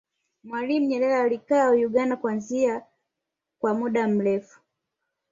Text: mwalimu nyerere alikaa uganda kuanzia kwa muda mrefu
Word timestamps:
mwalimu 0.43 0.85
nyerere 0.87 1.15
alikaa 1.15 1.71
uganda 1.71 2.15
kuanzia 2.15 2.83
kwa 3.59 3.73
muda 3.73 4.07
mrefu 4.07 4.59